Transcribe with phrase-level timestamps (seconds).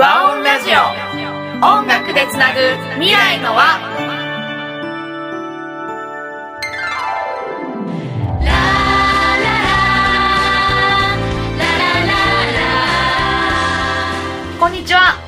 [0.00, 0.78] 和音ラジオ。
[1.62, 2.60] 音楽でつなぐ
[2.94, 3.62] 未来の輪
[14.58, 15.18] こんにちは。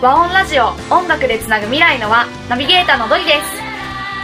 [0.00, 0.68] 和音ラジオ。
[0.90, 3.38] 音楽でつなぐ未来の輪ナビゲーターのドリです。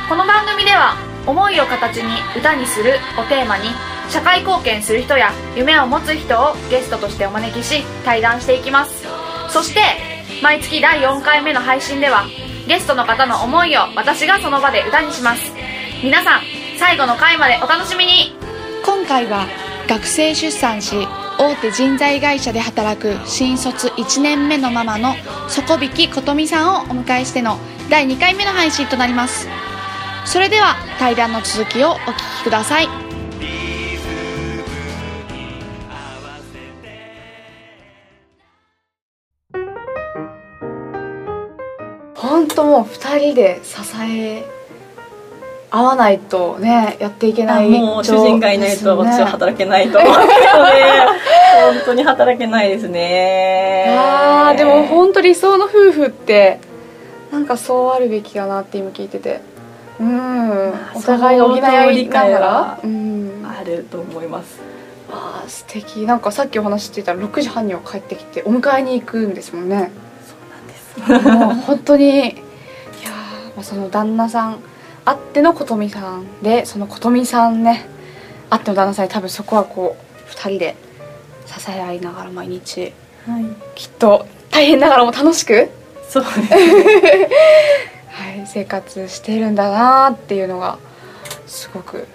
[0.08, 0.96] この番組では
[1.26, 3.68] 思いを形に歌にするをテーマに
[4.08, 9.11] 社会貢献する人や夢を持つ人をゲストとしてお招きし対談していきます。
[9.52, 9.80] そして
[10.42, 12.24] 毎月第4回目の配信では
[12.66, 15.52] ゲストの方の思いを私がその場で歌にします。
[16.02, 16.40] 皆さん
[16.78, 18.34] 最後の回までお楽しみに。
[18.84, 19.46] 今回は
[19.86, 21.06] 学生出産し
[21.38, 25.14] 大手人材会社で働く新卒1年目のママの
[25.48, 27.58] 底引き琴美さんをお迎えしての
[27.90, 29.48] 第2回目の配信となります。
[30.24, 33.01] それでは対談の続きをお聞きください。
[42.72, 44.44] もう2人で支え
[45.70, 50.24] 合わないとねやっていけないもう主人がいないと私は働けないと思うので
[51.74, 53.94] 本当に働けないですね。
[53.98, 56.60] あーでも本当理想の夫婦って
[57.30, 59.40] なんかそうあるべきかなって今聞いてて。
[60.00, 60.72] うん。
[60.74, 62.46] あお互いが補いながら。
[62.46, 63.46] はうん。
[63.46, 64.60] あると思います。
[65.10, 66.06] あー素敵。
[66.06, 69.90] なんかさっきお話ししてたら6時半には帰ってきてお迎えに行くんですもんね。
[70.26, 70.34] そ
[71.06, 71.38] うなんです。
[71.38, 72.42] もう本当に
[73.62, 74.58] その旦那さん
[75.04, 77.84] あっての琴美さんでその琴美さんね
[78.50, 80.76] あっての旦那さんに多分そこはこう2人で
[81.46, 82.92] 支え合いながら毎日
[83.26, 83.44] はい。
[83.74, 85.70] きっと大変ながらも楽しく、
[86.08, 86.36] そうです
[88.10, 90.78] はい、生活してるんだなーっていうのが
[91.46, 92.06] すごく、はい、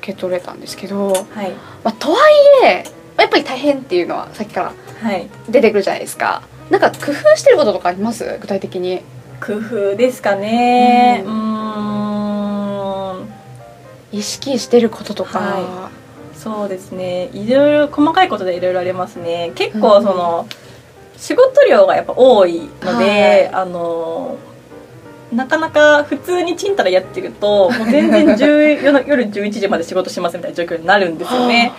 [0.00, 1.50] 受け取れたんですけど、はい。
[1.82, 2.84] まあ、とはいえ
[3.18, 5.28] やっぱり大変っていうのはさっきからはい。
[5.48, 6.42] 出てくるじゃないですか。
[6.70, 8.38] なんか工夫してることとかあります？
[8.40, 9.02] 具体的に
[9.40, 11.22] 工夫ですかね。
[11.26, 11.36] ううん。
[14.12, 15.90] 意識してることとか、は
[16.34, 17.30] そうですね。
[17.32, 19.52] いろいろ細かいことでいろいろありますね。
[19.54, 20.46] 結構その、
[21.16, 24.38] 仕事量がやっぱ多いので、あの
[25.32, 31.72] なかなか普通にちんたらやってるともう全然10 夜の夜11時まで仕事しますみたいな状況になるんですよね。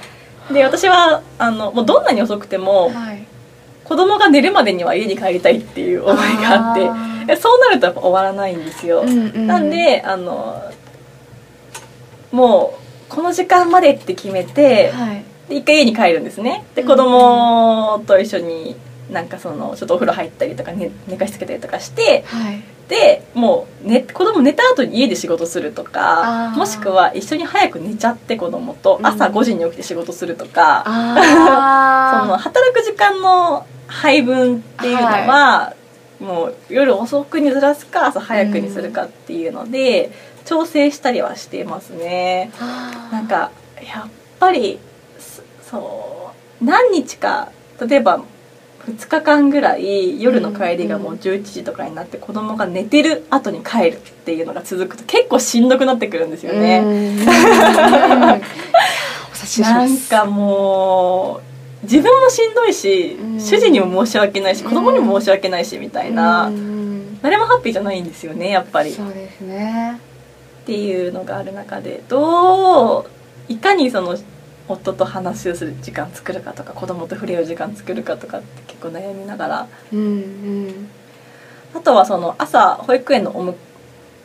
[0.52, 3.26] で私はあのもうどんなに遅くてもはい、
[3.84, 6.90] 子供が寝るまでには家に帰りたいっていう思いがあって
[7.36, 9.48] そうなるとやっぱ終わらないんですよ、ーうんうん。
[9.48, 10.62] なんであの
[12.32, 15.24] もうこの時間までって決めて、はい。
[15.50, 16.66] で一回家に帰るんですね。
[16.76, 16.88] でうん。
[16.88, 18.76] 子供と一緒に
[19.12, 22.62] なんかそのちょっとお風呂入ったりとか、ね、寝かしつけたりとかしてはい。
[22.90, 29.36] でもう、ね、子供寝た後に家で仕事するとかもしくは一緒に早く寝ちゃって子供と朝うん。
[29.36, 35.74] 5時に起きて仕事するとか、あ その働く時間の配分っていうのは、
[36.20, 40.12] もう夜遅くにずらすか朝早くにするかっていうので、
[40.46, 42.52] 調整したりはしてますね。
[42.60, 43.52] あなんか
[43.82, 44.80] やっぱり
[45.20, 47.52] そそう何日か
[47.86, 48.24] 例えば
[48.88, 56.82] 2日間ぐらい夜の帰りがもう11時とかになって子供が寝てる後に帰るっていうのが続くと結構しんどくなってくるんですよね。
[59.60, 63.40] なんかもう自分もしんどいし、うん。
[63.40, 67.22] 主人にも申し訳ないし子供にも申し訳ないしみたいな、うん。
[67.22, 68.92] 誰もハッピーじゃないんですよねやっぱり。
[68.92, 70.00] そうですね。
[70.64, 73.06] っていうのがある中でどう
[73.48, 74.18] いかにその
[74.68, 80.04] 夫と話をする時間作るかとか子供と触れ合う時間作るかとかって結構悩みながらうんう
[80.70, 80.90] ん。
[81.74, 83.56] あとはその朝保育園のおむ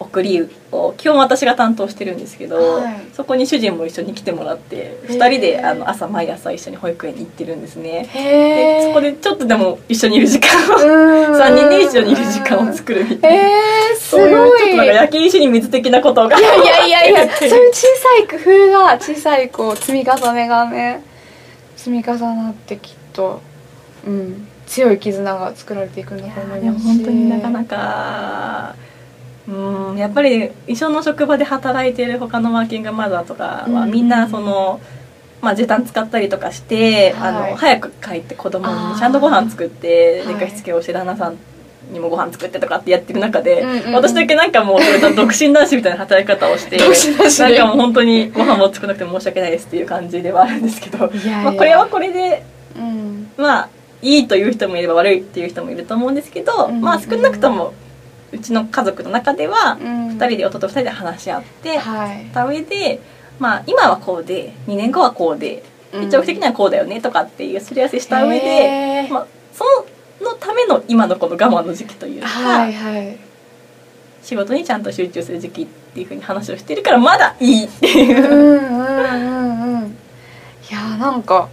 [0.02, 2.94] 送りを基本私が担当してるんですけど、はい。
[3.12, 5.16] そこに主人も一緒に来てもらってへー。
[5.16, 8.08] 2人であの朝毎朝一緒に保育園に行ってるんですね。
[8.12, 13.40] でそこでちょっとでも一緒にいる時間を3人で一緒にいる時間を作るみたいな。
[13.42, 21.02] えー、すそういうごいちょっとなんか焼き石に水的なことがいやいやいやいや そういう小さい工夫が小さいこう積み重ねがね
[21.76, 23.40] 積み重なってきっと
[24.06, 26.86] うん強い絆が作られていくんだと思いますし。
[26.86, 28.74] 本当になかなか
[29.48, 33.90] うんやっぱり一緒の職場で働いてる他のワーキングマザーとかはうん。
[33.90, 34.80] みんなその、
[35.40, 37.30] まあ、時短使ったりとかして、はい。
[37.30, 40.34] あの早く帰って子供にちゃんとご飯作ってはい。
[40.34, 41.36] 寝かしつけをして旦那さん
[41.92, 43.92] にもご飯作ってとかってやってる中で、うんうんうん。
[43.94, 52.44] 私だけなんかもうそれと独身男子みたいな働き方をしてなんかもう本当にご飯も作らなくて申し訳ないですっていう感じではあるんですけど、まあ、これはこれで
[52.76, 53.30] うん。
[53.36, 53.68] まあ
[54.00, 56.80] いいという人もいれば悪いっていう人もいると思うんですけど、うん。
[56.80, 57.74] まあ少なくとも
[58.32, 60.08] うちの家族の中ではうん。
[60.18, 62.26] 2人で夫と2人で話し合ってはい。
[62.32, 63.00] た上で、
[63.38, 65.62] まあ、今はこうで2年後はこうで
[65.92, 66.10] うん。
[66.10, 69.64] 長期的にはこうだよねとかっていうすり合わせした上で、まあ、そ
[70.24, 73.18] のためのの今のこの我慢の時期というか、はいはい。
[74.22, 78.24] 仕事にちゃんと集中する時期っていうふうに話をしてるからまだいいっていう。
[78.24, 78.34] う。
[78.34, 79.88] んうんうんうん。
[80.70, 81.48] いやーなんか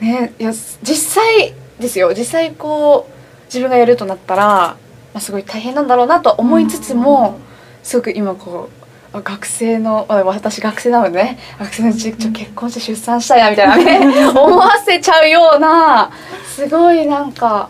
[0.00, 2.12] ねいや実際ですよ。
[2.14, 4.76] 実際こう自分がやるとなったら、ま
[5.18, 7.38] あ、すごい大変なんだろうなとは思いつつも、
[7.82, 8.68] すごく今こ
[9.12, 16.10] うあ学生のあ私学生なのでね学生のうちちょ結婚して出産したいなみたいなね 思わせちゃうような
[16.44, 17.68] すごいなんか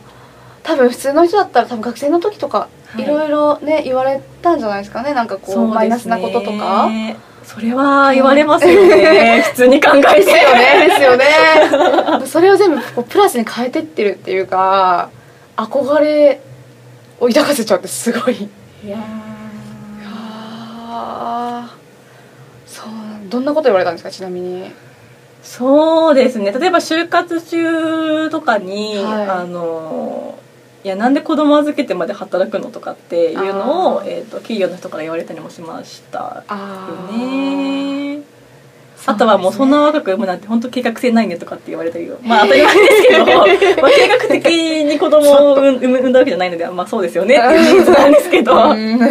[0.62, 3.04] 多分普通の人だったら多分学生の時とかはい。
[3.04, 5.12] いろいろね言われたんじゃないですかね。
[5.12, 5.75] なんかこうね。
[5.75, 6.88] マイナスなこととか。
[7.44, 9.43] それは言われますよね。
[9.50, 10.14] 普通に考えて。
[10.16, 11.26] ですよねですよね。
[12.26, 15.10] それを全部こうプラスに変えてってるっていうか
[15.56, 16.40] 憧れ
[17.21, 18.35] を抱かせちゃうってすごい。
[18.35, 18.49] い
[18.85, 18.99] いや
[22.67, 22.87] そう
[23.29, 24.71] どんなこと言われたんですかちなみに。
[25.43, 26.53] そうですね。
[26.53, 29.29] 例えば就活中とかに、はい。
[29.29, 30.39] あの
[30.87, 38.06] いやなんで子供預けてまで働くのとかっていうのをえー、と企業の人から言われたりもしましたあよね
[39.04, 43.46] あとはもうそんな若く産むなんて本当計画性ないねとかって言われたりよ まあ当たり前ですけど、 まあ、
[43.90, 44.46] 計画的
[44.84, 48.70] に子供を産んだわけじゃないのでまあそうですよねっていう事実なんですけど。
[48.70, 48.98] うん。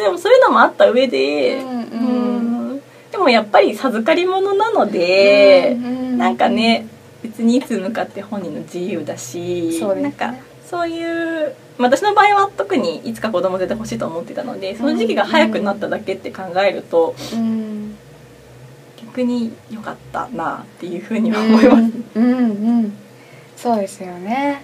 [0.00, 2.80] でもそういうのもあった上で、うん
[3.10, 5.76] でもやっぱり授かり物なので、
[6.16, 6.86] なんかね
[7.22, 10.00] 別にいつ産むかって本人の自由だしね。
[10.00, 10.34] なんか
[10.64, 17.69] そういうまあ私の場合は特にいつか子供絶対欲しいと思ってたのでその時期が早くなっただけって考えると、うん
[19.02, 21.92] 逆に良かったなっていうふうには思います。
[22.14, 22.42] うんうんう
[22.82, 22.92] ん。
[23.56, 24.62] そうですよね。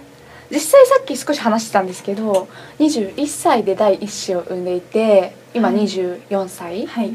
[0.49, 2.47] 実際さっき少し話してたんですけど
[2.79, 5.77] 21歳で第一子を産んでいて今はい。
[5.79, 7.13] 24歳、はい。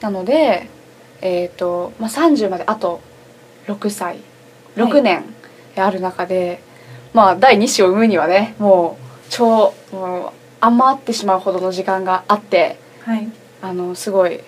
[0.00, 0.68] なので、
[1.20, 3.00] えーとまあ、30まであと
[3.66, 4.08] 6歳。
[4.08, 4.20] はい
[4.76, 5.24] 6年
[5.76, 6.60] ある中で、
[7.12, 10.30] まあ第2子を産むにはねもう超もう
[10.60, 13.30] 余ってしまうほどの時間があってはい、
[13.60, 14.40] あのすごい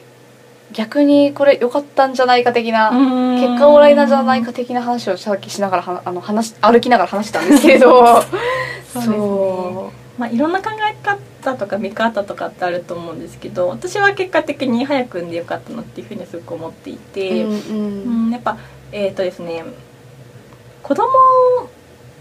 [0.73, 8.23] 逆にこれ良かったんじゃないか的な、結結果オーライなんじゃないか的な話をさっきしながらはあの話歩きながら話してたんですけれど。
[8.93, 9.17] そうですね。
[10.19, 18.31] まあ、いろんな考え方とか見方とかってあると思うんですけど私は結果的に早く産んでよかったなっていうふうにはすごく思っていて、うんうん。
[18.31, 18.57] やっぱ
[18.93, 19.63] えっ、とですね
[20.83, 21.69] 子供を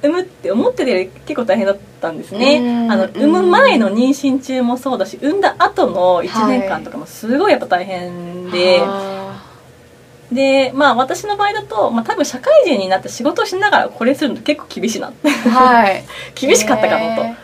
[0.01, 9.41] 産むって思ってて結構大変だったんですね、うんあの産む前の妊娠中もそうだし産んだ後の1年間とかもすごいやっぱ大変で、あ。
[10.31, 15.13] でまあ私の場合だと、まあ、多分社会人になって仕事をしながらこれするの結構厳しいな。
[15.51, 16.03] はい。
[16.35, 17.23] 厳しかったかもと。
[17.23, 17.37] ね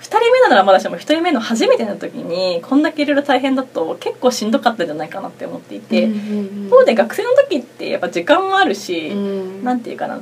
[0.00, 9.64] 2人目ならまだしも1人目の初めての時にこんだけいろいろ大変だと結構しんどかったんじゃないかなって思っていて、うんうんで学生の時ってやっぱ時間もあるし、うん。
[9.64, 10.20] なんていうかな。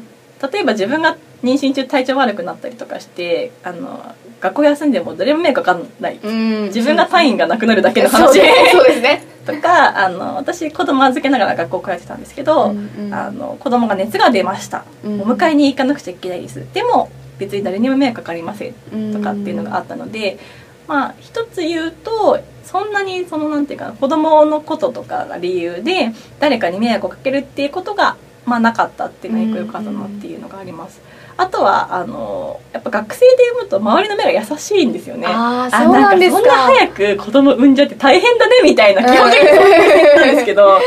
[0.52, 6.64] 例えば自分が妊娠中体調悪くなったりとかしてあの学校休んでも誰も迷惑かかんない、うん。
[6.64, 8.40] 自分が単位がなくなるだけの話。
[8.72, 13.14] そうですねとかあの私子供預けながら学校通ってたんですけど、うんうん。
[13.14, 16.64] あの子供が熱が出ました、うんお迎えに行かなくちゃいけないです。
[16.72, 19.12] でも別に誰にも迷惑かかりません。
[19.12, 20.38] とかっていうのがあったので、
[20.86, 31.00] まあ一つ言うとそんなにそのなんていうかな子供のこととかが理由で誰かに迷惑をかけるっていうことがまあなかったっていうのは一個良かったなっていうのがあります。
[31.38, 35.26] あとはあのやっぱ学生で産むと周りの目が優しいんですよね。
[35.28, 40.78] ああそうなんですかそんな早く子供産んじゃって大変だねみたいな基本的なんですけど。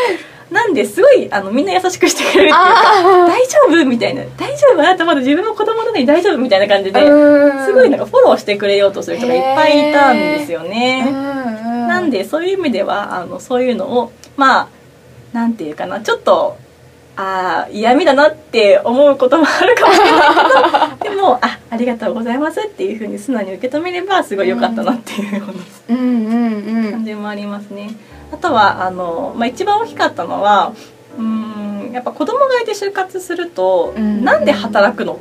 [0.52, 11.10] なんですごいあのみんな優しくしてくれるっていうかあ大丈夫みたいな大丈夫あなたまだ自分も子供なのに大丈夫みたいな感じでーすごいなんかフォローしてくれようとする人がいっぱいいたんですよね。
[11.10, 14.68] ななんでそういう意味ではあのそういうのをまあ
[15.32, 16.58] なんていうかなちょっと
[17.22, 26.30] あー嫌味だなって思うこともあるかもしれないけど でもあありがとうございますっていうふうに素直に受け止めればすごい良かったなっていうようなうんう
[26.80, 26.92] んうん。
[26.92, 27.92] 感じもありますね。
[28.34, 30.74] あとはあの、まあ、一番大きかったのは
[31.18, 31.24] うー
[31.90, 34.24] んやっぱ子供がいて就活すると、うん。
[34.24, 35.20] なんで働くの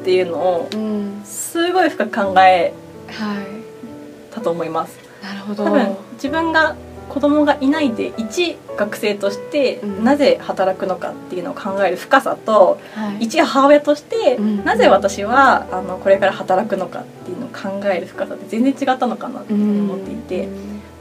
[0.00, 1.20] っていうのをうん。
[1.24, 2.72] すごい深く考え
[3.08, 4.34] はい。
[4.34, 4.98] たと思います。
[5.22, 5.64] なるほど。
[5.64, 6.74] 多分自分が
[7.08, 10.04] 子供がいないで一学生としてうん。
[10.04, 13.24] なぜ働くのかっていうのを考える深さと、はい。
[13.24, 14.64] 一母親としてうん。
[14.64, 20.48] なぜ私はあのこれから働くのかっていうのを考える深さって全然違ったのかなって思っていて、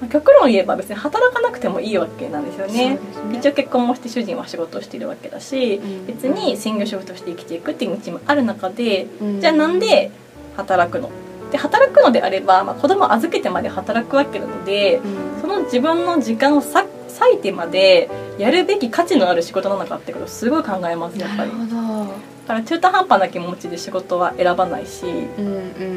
[0.01, 2.99] まあ極論言えば別に働かなくてもいいわけなんですよね。
[3.33, 6.05] 一応結婚もして主人は仕事をしているわけだし、うん。
[6.05, 10.11] 別に専業主婦として生きていくっていう道もある中で、応じゃあなんで
[10.57, 11.09] 働くの
[11.53, 14.99] で働くのであれば、まあ、子供を預けてまで働くわけなので
[15.39, 16.83] その自分の時間をさ
[17.19, 21.51] 割いてまでやるべき価値のある仕事なのかってことをすごい考えますやっぱり。
[21.51, 22.05] なるほど。
[22.07, 25.49] だから中途半端な気持ちで仕事は選ばないし、やっうんう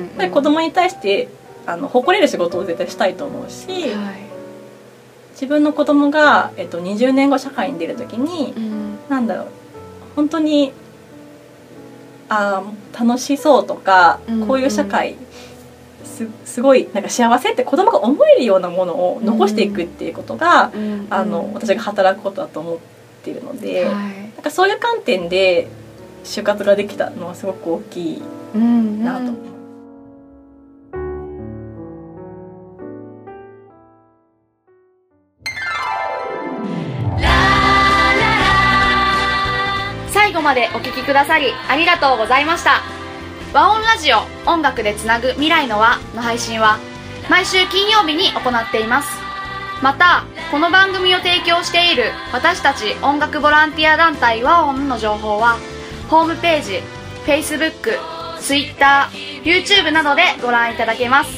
[0.04, 0.10] ん。
[0.16, 1.28] ぱり子供に対して
[1.66, 3.90] あの誇れる仕事を絶対したいと思うし、はい。
[5.32, 8.98] 自分の子供がえっと20年後社会に出る時にうん。
[9.08, 9.46] なんだろう
[10.14, 10.72] 本当に
[12.28, 14.46] あー楽しそうとか、うん。
[14.46, 15.16] こういう社会
[16.16, 21.06] すすごいなんか幸せって子供が思えるようなものを残していくっていうことが、うん。
[21.10, 22.78] あの私が働くことだと思っ
[23.22, 23.94] ているので、はい。
[23.94, 25.68] なんかそういう観点で
[26.24, 28.22] 就活ができたのはすごく大きい
[28.54, 29.32] うんなと。
[40.12, 42.95] 最後までお聴きくださりありがとうございました
[43.52, 44.18] 和音ラジオ
[44.50, 46.78] 音楽でつなぐ未来の輪の配信は
[47.30, 49.08] 毎週金曜日に行っています。
[49.82, 55.58] またこの番組を提供している私たち音楽ボランティア団体和音の情報は
[56.08, 56.80] ホームページ
[57.24, 57.98] Facebook、
[58.40, 59.08] Twitter、
[59.42, 61.30] YouTube などでご覧いただけます。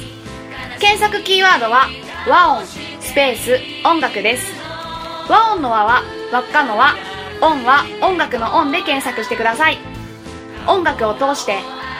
[0.80, 1.88] 検索キーワードは
[2.28, 4.52] 和音スペース音楽です。
[5.28, 6.94] 和音の和は輪っかの和。
[7.40, 9.78] 音は音楽の音で検索してください。
[10.66, 11.58] 音楽を通して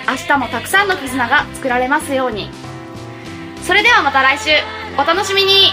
[0.09, 2.49] 明日もたくさんの絆が作られますように。
[3.62, 4.50] それではまた来週。
[4.97, 5.71] お楽しみに。